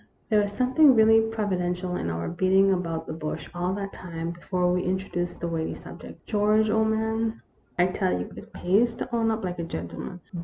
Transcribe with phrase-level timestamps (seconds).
[0.29, 4.73] "There was something really providential in our beating about the bush all that time before
[4.73, 6.25] we in troduced the weighty subject.
[6.25, 7.43] George, old man,
[7.77, 10.21] I tell you it pays to own up like a gentleman.